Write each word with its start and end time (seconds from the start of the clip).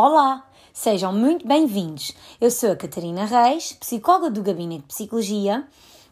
Olá, 0.00 0.48
sejam 0.72 1.12
muito 1.12 1.44
bem-vindos. 1.44 2.12
Eu 2.40 2.52
sou 2.52 2.70
a 2.70 2.76
Catarina 2.76 3.24
Reis, 3.24 3.72
psicóloga 3.72 4.30
do 4.30 4.44
Gabinete 4.44 4.82
de 4.82 4.86
Psicologia, 4.94 5.66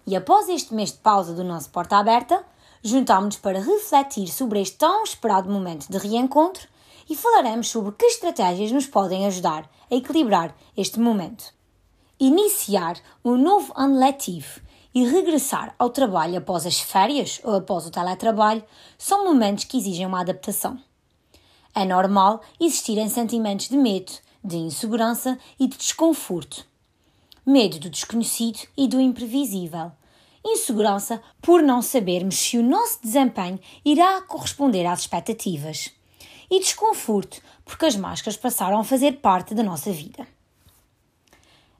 e 0.04 0.16
após 0.16 0.48
este 0.48 0.74
mês 0.74 0.90
de 0.90 0.98
pausa 0.98 1.32
do 1.32 1.44
nosso 1.44 1.70
Porta 1.70 1.96
Aberta, 1.96 2.44
juntámos-nos 2.82 3.36
para 3.36 3.60
refletir 3.60 4.26
sobre 4.26 4.60
este 4.60 4.76
tão 4.76 5.04
esperado 5.04 5.48
momento 5.48 5.86
de 5.88 5.98
reencontro 5.98 6.66
e 7.08 7.14
falaremos 7.14 7.68
sobre 7.68 7.92
que 7.92 8.06
estratégias 8.06 8.72
nos 8.72 8.88
podem 8.88 9.24
ajudar 9.24 9.70
a 9.88 9.94
equilibrar 9.94 10.52
este 10.76 10.98
momento. 10.98 11.54
Iniciar 12.18 12.96
um 13.24 13.36
novo 13.36 13.72
ano 13.76 14.00
letivo 14.00 14.62
e 14.92 15.06
regressar 15.06 15.76
ao 15.78 15.90
trabalho 15.90 16.38
após 16.38 16.66
as 16.66 16.80
férias 16.80 17.40
ou 17.44 17.54
após 17.54 17.86
o 17.86 17.92
teletrabalho 17.92 18.64
são 18.98 19.24
momentos 19.24 19.62
que 19.62 19.78
exigem 19.78 20.06
uma 20.06 20.22
adaptação. 20.22 20.76
É 21.78 21.84
normal 21.84 22.40
existirem 22.58 23.06
sentimentos 23.06 23.68
de 23.68 23.76
medo, 23.76 24.10
de 24.42 24.56
insegurança 24.56 25.38
e 25.60 25.68
de 25.68 25.76
desconforto. 25.76 26.66
Medo 27.44 27.78
do 27.78 27.90
desconhecido 27.90 28.60
e 28.74 28.88
do 28.88 28.98
imprevisível. 28.98 29.92
Insegurança 30.42 31.22
por 31.42 31.62
não 31.62 31.82
sabermos 31.82 32.36
se 32.36 32.56
o 32.56 32.62
nosso 32.62 33.02
desempenho 33.02 33.60
irá 33.84 34.22
corresponder 34.22 34.86
às 34.86 35.00
expectativas. 35.00 35.90
E 36.50 36.60
desconforto 36.60 37.42
porque 37.62 37.84
as 37.84 37.94
máscaras 37.94 38.38
passaram 38.38 38.78
a 38.78 38.84
fazer 38.84 39.20
parte 39.20 39.54
da 39.54 39.62
nossa 39.62 39.92
vida. 39.92 40.26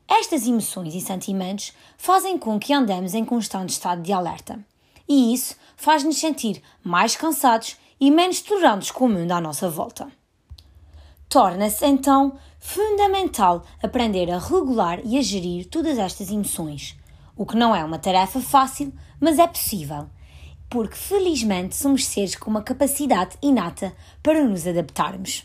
Estas 0.07 0.47
emoções 0.47 0.95
e 0.95 1.01
sentimentos 1.01 1.73
fazem 1.97 2.37
com 2.37 2.61
que 2.61 2.75
andemos 2.75 3.15
em 3.15 3.25
constante 3.25 3.71
estado 3.71 4.03
de 4.03 4.13
alerta. 4.13 4.63
E 5.09 5.33
isso 5.33 5.57
faz-nos 5.75 6.19
sentir 6.19 6.63
mais 6.85 7.17
cansados 7.17 7.79
e 8.01 8.11
menos 8.11 8.43
tolerantes 8.43 8.91
com 8.91 9.07
o 9.07 9.09
mundo 9.09 9.33
à 9.33 9.41
nossa 9.41 9.69
volta. 9.71 10.11
Torna-se 11.29 11.85
então 11.85 12.39
fundamental 12.59 13.65
aprender 13.83 14.31
a 14.31 14.39
regular 14.39 15.01
e 15.05 15.19
a 15.19 15.23
gerir 15.23 15.67
todas 15.69 15.99
estas 15.99 16.31
emoções, 16.31 16.97
o 17.37 17.45
que 17.45 17.57
não 17.57 17.75
é 17.75 17.85
uma 17.85 17.99
tarefa 17.99 18.41
fácil, 18.41 18.93
mas 19.21 19.39
é 19.39 19.47
possível, 19.47 20.09
porque 20.69 20.95
felizmente 20.95 21.75
somos 21.75 22.07
seres 22.07 22.37
com 22.37 22.51
uma 22.51 22.63
capacidade 22.63 23.37
inata 23.43 23.95
para 24.23 24.45
nos 24.45 24.67
adaptarmos. 24.67 25.45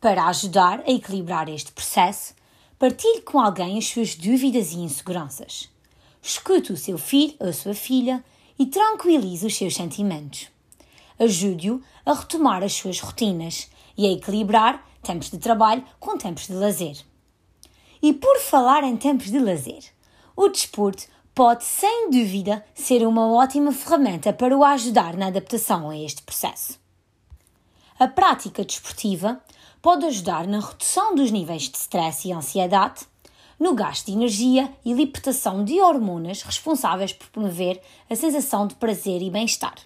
Para 0.00 0.26
ajudar 0.26 0.80
a 0.80 0.90
equilibrar 0.90 1.48
este 1.48 1.72
processo, 1.72 2.34
partilhe 2.78 3.22
com 3.22 3.38
alguém 3.38 3.78
as 3.78 3.86
suas 3.86 4.16
dúvidas 4.16 4.72
e 4.72 4.78
inseguranças. 4.78 5.70
Escute 6.20 6.72
o 6.72 6.76
seu 6.76 6.98
filho 6.98 7.34
ou 7.38 7.48
a 7.48 7.52
sua 7.52 7.74
filha 7.74 8.24
e 8.58 8.66
tranquilize 8.66 9.46
os 9.46 9.56
seus 9.56 9.74
sentimentos 9.74 10.52
ajude-o 11.18 11.80
a 12.04 12.12
retomar 12.12 12.62
as 12.62 12.72
suas 12.72 13.00
rotinas 13.00 13.70
e 13.96 14.06
a 14.06 14.12
equilibrar 14.12 14.84
tempos 15.02 15.30
de 15.30 15.38
trabalho 15.38 15.84
com 15.98 16.16
tempos 16.16 16.46
de 16.46 16.54
lazer. 16.54 16.96
E 18.02 18.12
por 18.12 18.38
falar 18.38 18.84
em 18.84 18.96
tempos 18.96 19.30
de 19.30 19.38
lazer, 19.38 19.82
o 20.36 20.48
desporto 20.48 21.04
pode 21.34 21.64
sem 21.64 22.10
dúvida 22.10 22.64
ser 22.74 23.06
uma 23.06 23.32
ótima 23.32 23.72
ferramenta 23.72 24.32
para 24.32 24.56
o 24.56 24.64
ajudar 24.64 25.16
na 25.16 25.28
adaptação 25.28 25.90
a 25.90 25.96
este 25.96 26.22
processo. 26.22 26.78
A 27.98 28.08
prática 28.08 28.64
desportiva 28.64 29.40
pode 29.80 30.04
ajudar 30.06 30.46
na 30.46 30.60
redução 30.60 31.14
dos 31.14 31.30
níveis 31.30 31.68
de 31.68 31.78
stress 31.78 32.26
e 32.26 32.32
ansiedade, 32.32 33.06
no 33.58 33.74
gasto 33.74 34.06
de 34.06 34.12
energia 34.12 34.72
e 34.84 34.92
libertação 34.92 35.64
de 35.64 35.80
hormonas 35.80 36.42
responsáveis 36.42 37.12
por 37.12 37.28
promover 37.28 37.80
a 38.10 38.16
sensação 38.16 38.66
de 38.66 38.74
prazer 38.74 39.22
e 39.22 39.30
bem-estar 39.30 39.76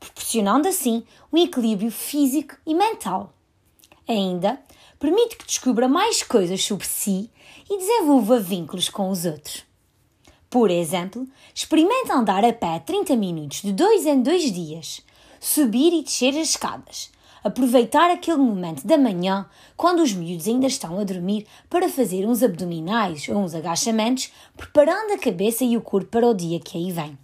proporcionando 0.00 0.66
assim 0.66 1.04
um 1.30 1.36
equilíbrio 1.36 1.90
físico 1.92 2.56
e 2.66 2.74
mental. 2.74 3.32
Ainda, 4.08 4.60
permite 4.98 5.36
que 5.36 5.46
descubra 5.46 5.86
mais 5.86 6.22
coisas 6.22 6.64
sobre 6.64 6.86
si 6.86 7.30
e 7.70 7.78
desenvolva 7.78 8.40
vínculos 8.40 8.88
com 8.88 9.10
os 9.10 9.24
outros. 9.24 9.64
Por 10.48 10.68
exemplo, 10.68 11.28
experimente 11.54 12.10
andar 12.10 12.44
a 12.44 12.52
pé 12.52 12.80
30 12.80 13.14
minutos 13.14 13.62
de 13.62 13.72
dois 13.72 14.04
em 14.04 14.20
dois 14.20 14.50
dias, 14.50 15.00
subir 15.38 15.92
e 15.92 16.02
descer 16.02 16.30
as 16.30 16.48
escadas, 16.48 17.12
aproveitar 17.44 18.10
aquele 18.10 18.38
momento 18.38 18.84
da 18.84 18.98
manhã, 18.98 19.48
quando 19.76 20.02
os 20.02 20.12
miúdos 20.12 20.48
ainda 20.48 20.66
estão 20.66 20.98
a 20.98 21.04
dormir, 21.04 21.46
para 21.68 21.88
fazer 21.88 22.26
uns 22.26 22.42
abdominais 22.42 23.28
ou 23.28 23.36
uns 23.36 23.54
agachamentos, 23.54 24.32
preparando 24.56 25.12
a 25.12 25.18
cabeça 25.18 25.64
e 25.64 25.76
o 25.76 25.80
corpo 25.80 26.10
para 26.10 26.26
o 26.26 26.34
dia 26.34 26.58
que 26.58 26.76
aí 26.76 26.90
vem. 26.90 27.16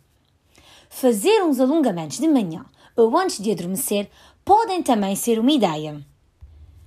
Fazer 0.99 1.45
uns 1.45 1.61
alongamentos 1.61 2.19
de 2.19 2.27
manhã 2.27 2.65
ou 2.97 3.15
antes 3.19 3.39
de 3.39 3.51
adormecer 3.51 4.09
podem 4.43 4.83
também 4.83 5.15
ser 5.15 5.39
uma 5.39 5.53
ideia. 5.53 6.01